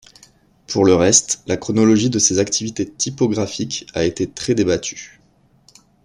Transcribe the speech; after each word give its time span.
Pour 0.65 0.83
le 0.83 0.95
reste, 0.95 1.43
la 1.45 1.57
chronologie 1.57 2.09
de 2.09 2.17
ses 2.17 2.39
activités 2.39 2.89
typographiques 2.91 3.85
a 3.93 4.03
été 4.03 4.25
très 4.27 4.55
débattue. 4.55 5.21